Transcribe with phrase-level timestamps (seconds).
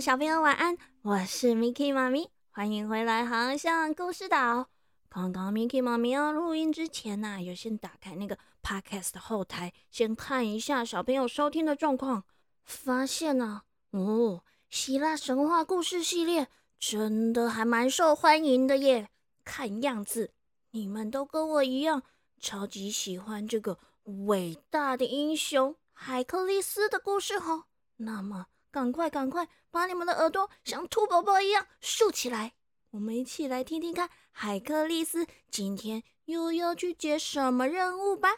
[0.00, 4.68] 小朋友晚安，我是 Miki 妈咪，欢迎回来航向故事岛。
[5.08, 12.24] 刚刚 Miki 妈咪要录音之前呢，有先打开那个 Podcast 的后台，先看一下小朋友收听的状况，
[12.64, 19.08] 发现呢，哦，希腊神话故事系列真的还蛮受欢迎的耶。
[19.44, 20.32] 看样子
[20.72, 22.02] 你们都跟我一样，
[22.40, 23.78] 超级喜欢这个
[24.26, 27.64] 伟大的英雄海克力斯的故事哦。
[27.98, 32.54] 那么，赶快赶快把你们的耳朵像兔宝宝一样竖起来，
[32.90, 38.30] 我们一起来听听看海克力斯今天又要去接什么任务吧。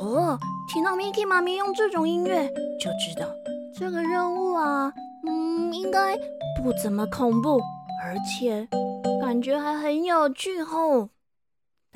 [0.00, 0.38] 哦，
[0.72, 2.48] 听到 Miki 妈咪用这种音乐，
[2.78, 3.28] 就知道
[3.76, 4.94] 这个任务啊，
[5.26, 6.16] 嗯，应该
[6.62, 7.60] 不怎么恐怖，
[8.04, 8.68] 而且
[9.20, 11.10] 感觉还很有趣哦。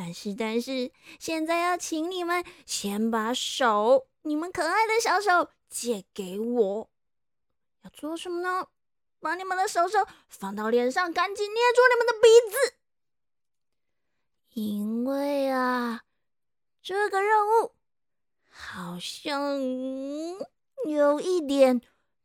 [0.05, 6.91] 但是，但是，现在要请你们先把手，你们可爱的小手借给我。
[7.85, 8.67] 要做什么呢？
[9.21, 12.75] 把你们的手手放到脸上，赶紧捏住你们的鼻子。
[14.55, 16.03] 因为啊，
[16.83, 17.71] 这个任务
[18.51, 19.61] 好像
[20.85, 21.81] 有一点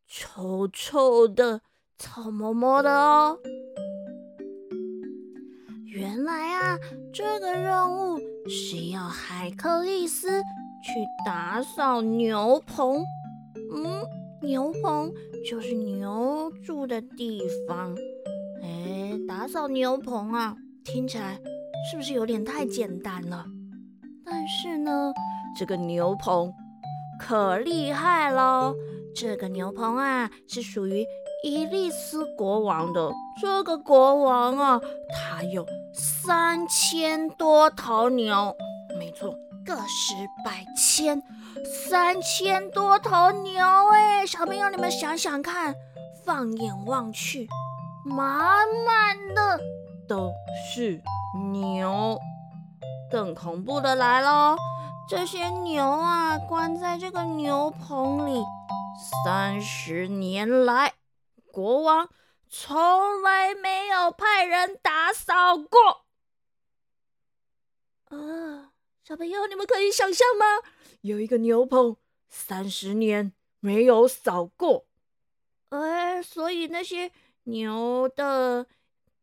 [0.07, 1.61] 臭臭的、
[1.99, 3.39] 臭摸摸的哦。
[5.97, 6.79] 原来啊，
[7.11, 10.43] 这个任务是要海克利斯
[10.83, 10.93] 去
[11.25, 13.03] 打扫牛棚。
[13.73, 14.05] 嗯，
[14.43, 15.11] 牛棚
[15.49, 17.97] 就是牛住的地方。
[18.61, 21.39] 哎，打扫牛棚啊，听起来
[21.89, 23.43] 是不是有点太简单了？
[24.23, 25.11] 但是呢，
[25.57, 26.53] 这个牛棚
[27.19, 28.75] 可厉害喽！
[29.15, 31.03] 这个牛棚啊，是属于
[31.43, 33.11] 伊利斯国王的。
[33.41, 34.79] 这个国王啊，
[35.11, 35.65] 他有。
[36.27, 38.53] 三千多头牛，
[38.99, 39.31] 没错，
[39.65, 41.23] 个十百千，
[41.87, 44.25] 三千多头牛哎！
[44.27, 45.73] 小朋友，你们想想看，
[46.25, 47.47] 放眼望去，
[48.03, 48.27] 满
[48.85, 49.57] 满的
[50.05, 50.33] 都
[50.69, 51.01] 是
[51.53, 52.19] 牛。
[53.09, 54.57] 更恐怖的来喽，
[55.07, 58.43] 这些牛啊，关在这个牛棚里
[59.23, 60.91] 三十年来，
[61.53, 62.09] 国王。
[62.49, 66.06] 从来没有派人打扫过
[68.09, 68.71] 啊！
[69.03, 70.45] 小朋友，你们可以想象吗？
[71.01, 71.95] 有一个牛棚
[72.27, 74.85] 三十年没有扫过，
[75.69, 77.11] 哎，所以那些
[77.43, 78.67] 牛的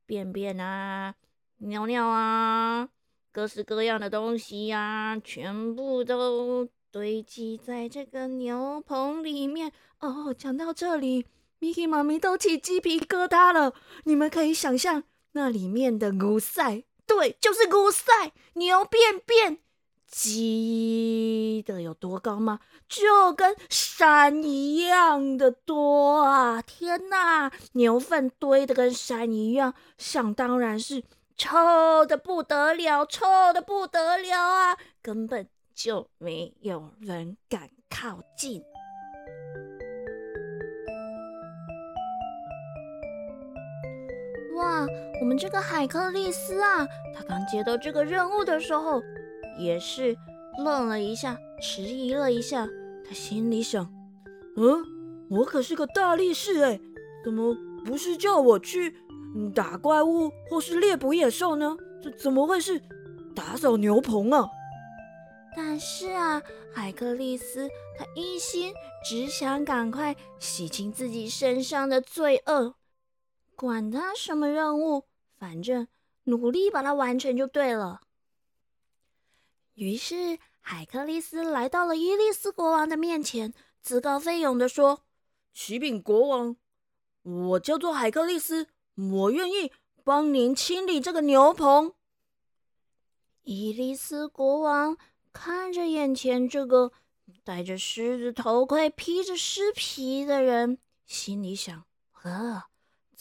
[0.06, 1.14] 便便啊、
[1.58, 2.88] 尿尿啊、
[3.32, 9.72] 各式各样的东西呀，全部都堆积在这个牛棚里面。
[10.00, 11.26] 哦，讲到这里。
[11.60, 13.72] Miki 妈咪都起鸡皮疙瘩了，
[14.04, 19.58] 你们可以想象那里面的牛塞，对，就是牛塞，牛便便
[20.06, 22.60] 积的有多高吗？
[22.88, 26.62] 就跟山一样的多啊！
[26.62, 31.02] 天哪，牛粪堆的跟山一样，想当然是
[31.36, 34.78] 臭的不得了，臭的不得了啊！
[35.02, 38.62] 根本就没有人敢靠近。
[44.56, 44.86] 哇，
[45.20, 49.02] 我们这个海克力斯啊，他刚接到这个任务的时候，
[49.58, 50.16] 也是
[50.64, 52.66] 愣了一下，迟疑了一下。
[53.06, 53.84] 他心里想：
[54.56, 54.84] 嗯，
[55.28, 56.80] 我可是个大力士哎，
[57.24, 58.94] 怎么不是叫我去
[59.54, 61.76] 打怪物或是猎捕野兽呢？
[62.02, 62.80] 这怎么会是
[63.34, 64.46] 打扫牛棚啊？
[65.56, 66.40] 但是啊，
[66.72, 68.72] 海克利斯他一心
[69.04, 72.74] 只想赶快洗清自己身上的罪恶。
[73.56, 75.04] 管他什么任务，
[75.38, 75.88] 反正
[76.24, 78.02] 努力把它完成就对了。
[79.74, 85.04] 于是海克力斯来到了伊利斯国王的面前，自告奋勇的说
[85.52, 86.56] ：“启禀国王，
[87.22, 89.72] 我叫做海克力斯，我愿意
[90.04, 91.94] 帮您清理这个牛棚。”
[93.42, 94.96] 伊利斯国王
[95.32, 96.92] 看着眼前这个
[97.42, 102.64] 戴着狮子头盔、披着狮皮的人，心里想：“呵。”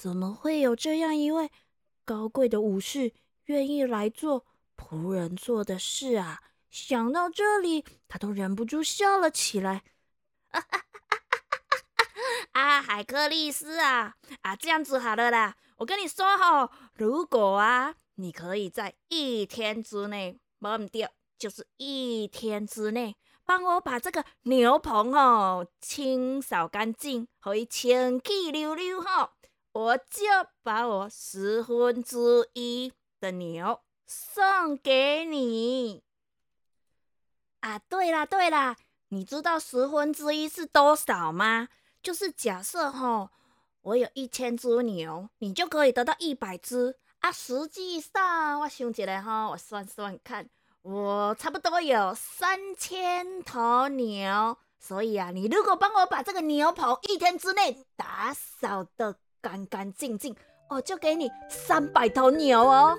[0.03, 1.49] 怎么会有这样一位
[2.03, 3.13] 高贵的武士
[3.45, 4.45] 愿意来做
[4.75, 6.41] 仆人做的事啊？
[6.69, 9.83] 想到这里，他都忍不住笑了起来。
[12.51, 15.55] 啊，海克力斯啊，啊，这样子好了啦。
[15.77, 23.15] 我跟你说哈，如果啊，你可以在一天之内，忘掉，就是一天之内，
[23.45, 29.35] 帮我把这个牛棚哦清扫干净，可以清气溜溜哈。
[29.73, 30.23] 我就
[30.61, 36.03] 把我十分之一的牛送给你
[37.61, 38.75] 啊，对啦对啦，
[39.09, 41.69] 你知道十分之一是多少吗？
[42.03, 43.31] 就是假设哈，
[43.81, 47.31] 我有一千只牛，你就可以得到一百只啊。
[47.31, 50.47] 实际上，我想起来哈，我算算看，
[50.83, 54.55] 我差不多有三千头牛。
[54.77, 60.33] 所以啊，你如果帮我把这个牛棚一天之内打扫的干干净净，
[60.69, 62.97] 我就给你三百头牛哦。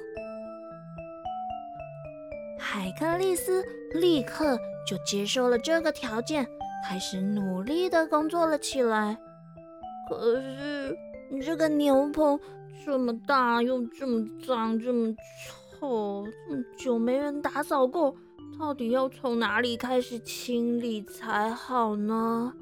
[2.58, 3.64] 海克利斯
[3.94, 6.46] 立刻就接受了这个条件，
[6.86, 9.16] 开始努力的工作了起来。
[10.06, 10.94] 可是
[11.42, 12.38] 这个牛棚
[12.84, 15.14] 这么大，又这么脏，这么
[15.80, 18.14] 臭，这么久没人打扫过。
[18.58, 22.52] 到底要从哪里开始清理才好呢？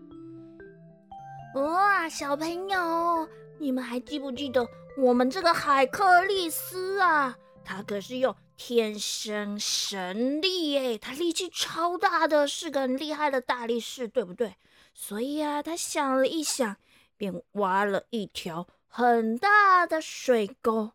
[1.56, 3.28] 哇，小朋友，
[3.62, 4.67] 你们还记不记得
[4.97, 7.38] 我们这个海克利斯啊？
[7.64, 14.56] 他可是有天生神力诶，他力气超大的，是个很厉害的大力士，对不对？
[14.93, 16.76] 所以啊，他想了一想，
[17.17, 20.91] 便挖了一条很大的水沟，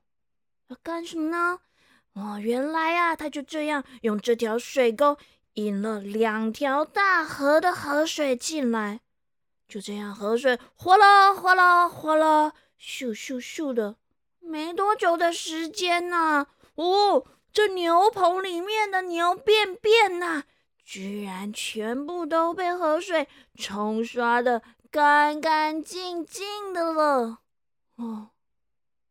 [0.67, 1.59] 要干什么呢？
[2.15, 5.17] 哦，原来啊，他就这样用这条水沟
[5.53, 8.99] 引了两条大河的河水进来，
[9.67, 13.97] 就这样河水哗啦哗啦哗啦，咻咻咻的，
[14.39, 20.43] 没多久的时间呐，哦，这牛棚里面的牛便便呐，
[20.85, 27.39] 居然全部都被河水冲刷的干干净净的了，
[27.97, 28.29] 哦。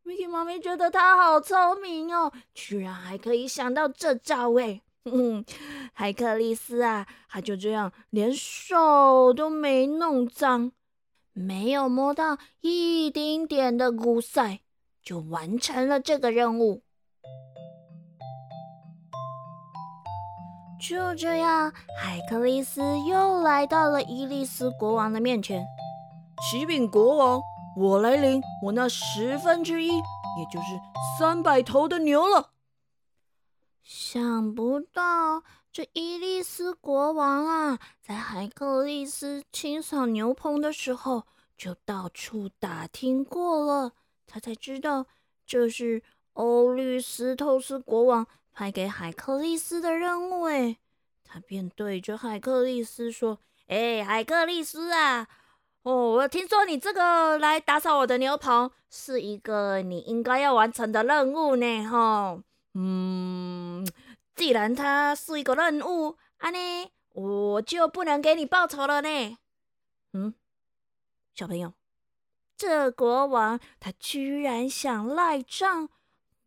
[0.05, 4.81] Mickey 妈咪觉得他好聪明哦，居然还可以想到这招哎！
[5.06, 5.44] 嗯
[5.93, 10.73] 海克利斯啊，他就这样连手都没弄脏，
[11.32, 14.61] 没有摸到一丁点的污塞，
[15.03, 16.82] 就完成了这个任务。
[20.79, 25.64] 就这样，海克利斯又来到了伊利斯国王的面前。
[26.50, 27.41] 启禀国王。
[27.79, 30.67] 我来领我那十分之一，也就是
[31.19, 32.53] 三百头的牛了。
[33.88, 41.22] 想不到这伊利斯国王啊，在海克利斯清扫牛棚的时候，
[41.56, 43.92] 就到处打听过了，
[44.26, 45.06] 他才知道
[45.46, 46.02] 这是
[46.32, 50.42] 欧律斯透斯国王派给海克利斯的任务。
[50.48, 50.78] 哎，
[51.22, 53.38] 他便对着海克利斯说
[53.68, 55.28] ：“哎，海克利斯啊！”
[55.84, 62.42] 哦，我听说你这个来打扫我的牛棚是一个你应该要完成的任务呢，哈。
[62.78, 63.87] 嗯，
[64.37, 66.58] 既然他是一个任务，安呢，
[67.14, 69.38] 我就不能给你报酬了呢。
[70.12, 70.34] 嗯，
[71.34, 71.73] 小朋友，
[72.55, 75.88] 这国王他居然想赖账，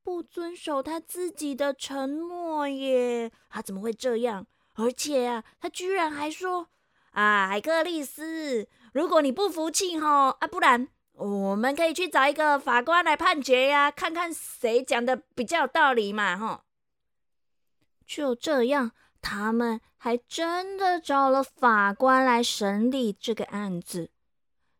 [0.03, 3.31] 不遵守他自己的承诺耶？
[3.49, 4.45] 他怎么会这样？
[4.75, 6.69] 而且啊，他居然还说
[7.13, 8.67] 啊，海克利斯。
[8.93, 16.63] 如果你不服气哈啊，不然我们可以去找一个法官来判决呀，看看谁讲的比较有道理嘛哈。
[18.07, 24.11] 就这样，他们还真的找了法官来审理这个案子，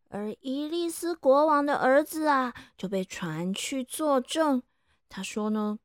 [0.08, 4.64] 而伊利斯国王的儿子啊就被传去作证。
[5.10, 5.78] 他说呢，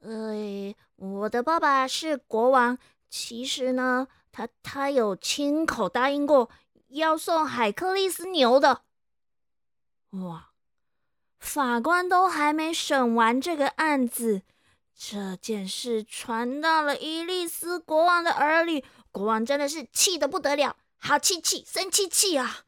[0.00, 2.78] 呃，我的爸爸是国王，
[3.10, 6.48] 其实呢，他他有亲口答应过。
[6.88, 8.82] 要送海克利斯牛的，
[10.12, 10.50] 哇！
[11.38, 14.42] 法官都还没审完这个案子，
[14.94, 22.64] 这件事传到了伊利斯国王的耳里，国王真的是气得不得了，好气气，生气气啊！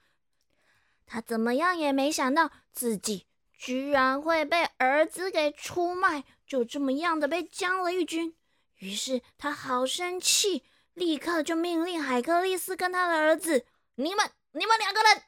[1.06, 8.34] 他怎么样也没想到自己居然会被儿子给出卖，就这么样的被将了一军。
[8.78, 13.64] 于是他好生气，立刻就命令海克利斯跟他的儿子。
[13.94, 15.22] 你们，你们两个人，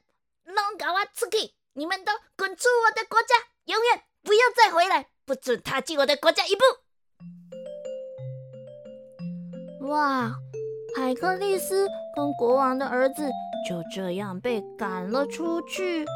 [0.46, 1.52] 弄搞我出去！
[1.78, 3.34] 你们都滚出我的国家，
[3.66, 6.62] 永远不要再回来，不准踏进我的国家一步！
[9.86, 10.32] 哇，
[10.96, 13.28] 海克利斯跟国王的儿子
[13.68, 16.06] 就这样被赶了出去。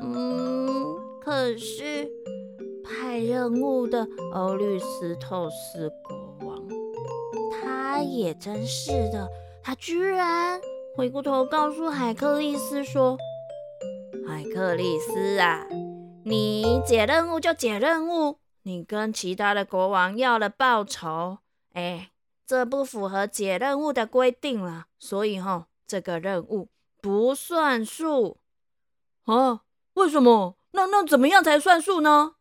[0.00, 2.08] 嗯，可是
[2.84, 6.16] 派任务的欧律斯透斯国
[6.46, 6.64] 王，
[7.60, 9.28] 他也真是的，
[9.64, 10.60] 他居然。
[10.96, 13.16] 回过头告诉海克利斯说
[14.26, 15.66] ：“海克利斯啊，
[16.24, 21.38] 你解任务就解任务，你跟其他的国王要了报酬，
[21.72, 22.12] 哎，
[22.46, 26.68] 这不符合解任务的规定了，所以哈，这个任务
[27.00, 28.38] 不算数。
[29.24, 29.62] 啊？
[29.94, 30.56] 为什么？
[30.72, 32.36] 那那怎么样才算数呢？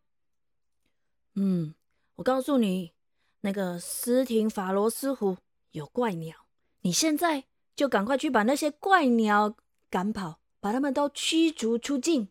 [1.36, 1.76] 嗯，
[2.16, 2.94] 我告诉你，
[3.42, 5.38] 那个斯廷法罗斯湖
[5.72, 6.36] 有怪鸟。”
[6.84, 7.46] 你现在
[7.76, 9.56] 就赶快去把那些怪鸟
[9.90, 12.30] 赶跑，把他们都驱逐出境，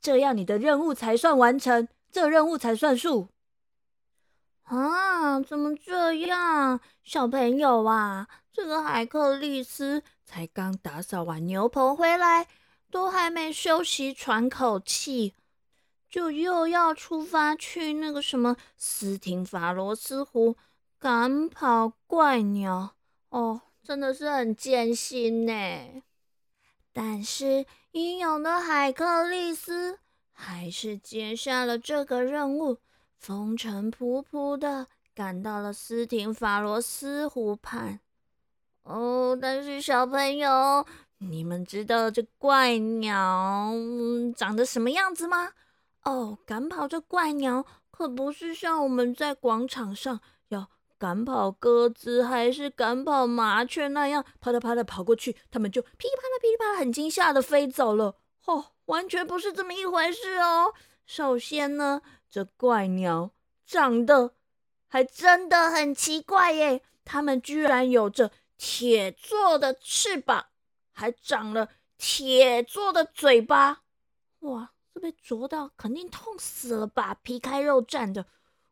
[0.00, 3.26] 这样你的任务才算完成，这任务才算数。
[4.62, 8.28] 啊，怎么这样，小朋友啊？
[8.52, 12.46] 这个海克利斯才刚打扫完牛棚回来，
[12.90, 15.34] 都还没休息喘口气，
[16.08, 20.56] 就又要出发去那个什么斯廷法罗斯湖
[20.98, 22.94] 赶跑怪鸟
[23.30, 25.52] 哦，真的是很艰辛呢。
[26.92, 29.98] 但是英勇的海克利斯
[30.32, 32.78] 还是接下了这个任务。
[33.18, 38.00] 风尘仆仆的赶到了斯廷法罗斯湖畔。
[38.82, 40.86] 哦，但是小朋友，
[41.18, 43.72] 你们知道这怪鸟
[44.34, 45.52] 长得什么样子吗？
[46.04, 50.18] 哦，赶跑这怪鸟可不是像我们在广场上
[51.00, 58.14] 赶跑鸽子还是赶跑麻雀那样，啪嗒啪嗒跑过去，它们就噼里啪啦噼里啪啦很惊吓的飞走了。
[58.44, 60.74] 哦，完全不是这么一回事哦。
[61.06, 62.02] 首先呢。
[62.32, 63.32] 这怪鸟
[63.66, 64.34] 长得
[64.86, 66.80] 还真的很奇怪耶！
[67.04, 70.46] 它们居然有着铁做的翅膀，
[70.92, 73.82] 还长了铁做的嘴巴。
[74.38, 77.14] 哇，这被啄到肯定痛死了吧？
[77.14, 78.26] 皮开肉绽的。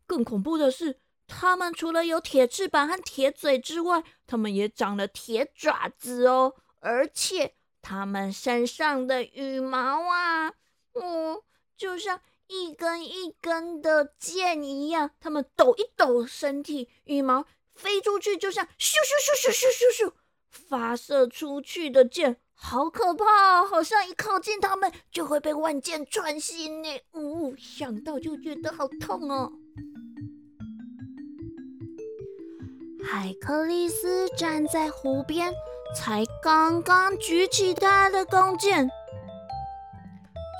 [0.06, 6.56] 更恐怖的是，它们除了有铁翅膀和铁嘴之外，它们也长了铁爪子哦。
[6.80, 10.48] 而且它们身上的羽毛啊，
[10.94, 11.44] 哦，
[11.76, 12.20] 就像……
[12.50, 17.44] 一根一根的箭一样，它们抖一抖身体，羽毛
[17.74, 20.12] 飞出去，就像咻咻咻咻咻咻咻
[20.48, 23.62] 发射出去的箭，好可怕！
[23.66, 26.88] 好像一靠近它们就会被万箭穿心呢。
[27.12, 29.52] 呜，想到就觉得好痛哦。
[33.10, 35.50] 海克利斯站在湖边，
[35.96, 38.86] 才刚刚举起他的弓箭。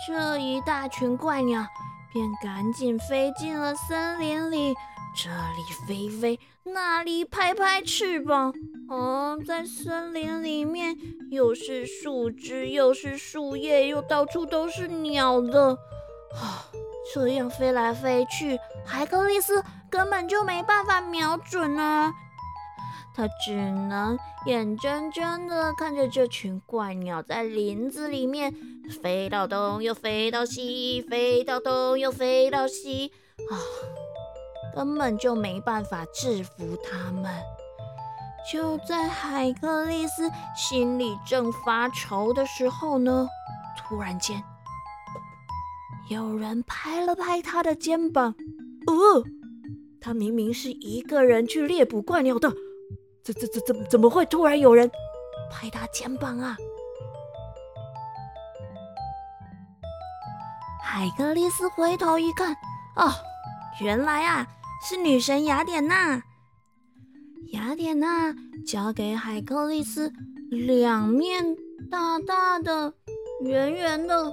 [0.07, 1.62] 这一大群怪鸟
[2.11, 4.75] 便赶紧飞进了森林里，
[5.14, 8.55] 这里飞飞，那里拍拍翅膀。
[8.88, 10.97] 哦，在森林里面，
[11.31, 15.73] 又是树枝，又是树叶，又到处都是鸟的。
[16.33, 16.64] 啊，
[17.12, 22.11] 这样飞来飞去，海格力斯根本就没办法瞄准啊。
[23.19, 28.55] 他只能眼睁睁地看着这群怪鸟在林子里面
[29.03, 33.11] 飞到东又飞到西，飞到东又飞到西，
[33.51, 33.59] 啊，
[34.73, 37.25] 根本就没办法制服他们。
[38.53, 43.27] 就在海克利斯心里正发愁的时候呢，
[43.77, 44.41] 突然间
[46.09, 48.37] 有人拍了拍他的肩膀。
[48.87, 49.25] 哦，
[50.01, 52.55] 他明明是一个人去猎捕怪鸟的。
[53.28, 54.90] 这这这怎怎么会突然有人
[55.50, 56.56] 拍他肩膀啊？
[60.82, 62.54] 海格力斯回头一看，
[62.97, 63.12] 哦，
[63.82, 64.47] 原来啊
[64.88, 66.23] 是女神雅典娜。
[67.52, 68.35] 雅典娜
[68.66, 70.11] 交给海格力斯
[70.50, 71.54] 两面
[71.90, 72.94] 大大的、
[73.42, 74.32] 圆圆的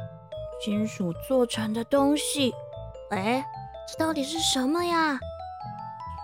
[0.63, 2.53] 金属做成的东西。
[3.11, 3.45] 哎，
[3.91, 5.19] 这到底是什么呀？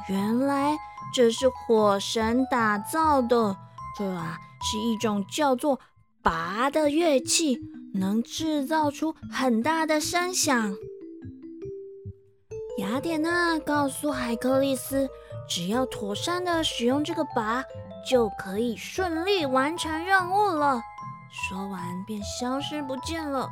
[0.08, 0.78] 原来。
[1.14, 3.58] 这是火神打造的，
[3.98, 5.80] 这啊是一种叫做
[6.22, 7.60] 拔的乐器，
[7.94, 10.76] 能制造出很大的声响。
[12.78, 15.10] 雅典娜告诉海克利斯，
[15.50, 17.64] 只要妥善的使用这个拔，
[18.10, 20.82] 就可以顺利完成任务了。
[21.30, 23.50] 说完便消失不见了。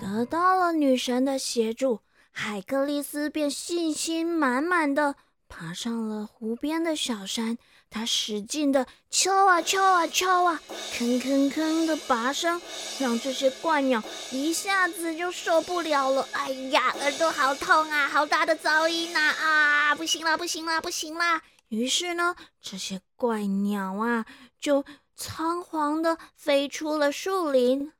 [0.00, 2.00] 得到了女神的协助，
[2.32, 5.14] 海克利斯便信心满满的。
[5.50, 7.58] 爬上了湖边的小山，
[7.90, 12.62] 他使劲的敲啊敲啊敲啊，吭吭吭的拔声，
[13.00, 16.26] 让这些怪鸟一下子就受不了了。
[16.32, 19.18] 哎呀，耳朵好痛啊，好大的噪音呐！
[19.18, 21.42] 啊，不行了，不行了，不行啦！
[21.68, 24.24] 于是呢，这些怪鸟啊，
[24.60, 24.84] 就
[25.16, 27.92] 仓皇的飞出了树林。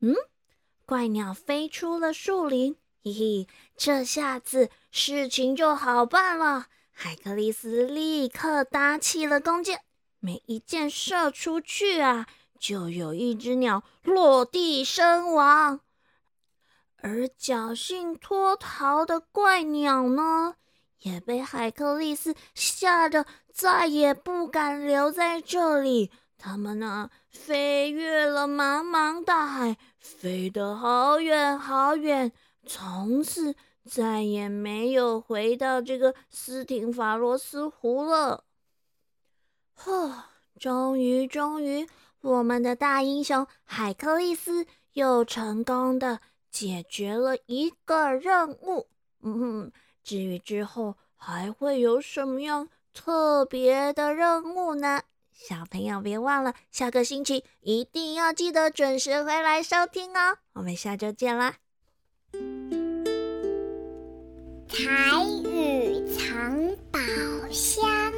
[0.00, 0.14] 嗯，
[0.84, 2.76] 怪鸟飞出了树林。
[3.04, 6.66] 嘿嘿，这下子事情就好办了。
[6.90, 9.82] 海克利斯立刻搭起了弓箭，
[10.18, 12.26] 每一箭射出去啊，
[12.58, 15.80] 就有一只鸟落地身亡。
[17.00, 20.56] 而侥幸脱逃的怪鸟呢，
[20.98, 26.10] 也被海克利斯吓得再也不敢留在这里。
[26.36, 32.32] 他们呢，飞越了茫茫大海，飞得好远好远。
[32.68, 38.44] 从此再也没有回到这个斯廷法罗斯湖了。
[39.74, 40.24] 呵，
[40.58, 41.88] 终于，终于，
[42.20, 46.20] 我们的大英雄海克利斯又成功的
[46.50, 48.88] 解决了一个任务。
[49.22, 49.72] 嗯，
[50.04, 55.02] 至于之后还会有什么样特别的任务呢？
[55.32, 60.38] 小朋友别忘了，下个星期一定要记得准时回来收听哦。
[60.54, 61.54] 我们下周见啦！
[62.32, 62.40] 彩
[65.44, 66.98] 雨藏宝
[67.50, 68.12] 箱。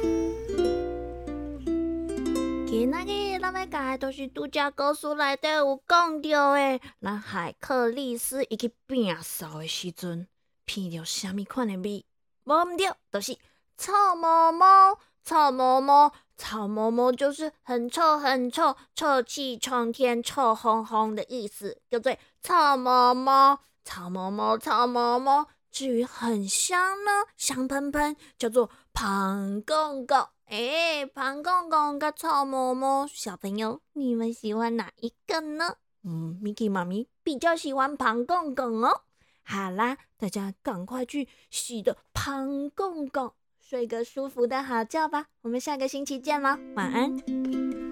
[2.67, 10.27] 今仔日咱要讲的都是度假故事内底有讲到的，咱海克力斯伊去变扫的时阵，
[10.67, 12.05] 闻到虾米款的味？
[12.43, 13.37] 无毋对，就是
[13.77, 25.47] 臭毛毛，臭毛毛，臭毛毛就是很臭很臭，臭气冲天，臭烘烘的意思，叫做臭毛毛，臭毛毛，臭毛毛。
[25.71, 30.27] 至于很香呢，香喷喷，叫做胖公公。
[30.45, 35.75] 哎，胖公公跟臭毛毛，小朋友，你们喜欢哪一个呢？
[36.03, 39.03] 嗯，Miki 妈咪比较喜欢胖公公哦。
[39.43, 45.27] 好啦，大家赶快去洗的胖公公，睡个舒服的好觉吧。
[45.41, 47.90] 我们下个星期见喽，晚安。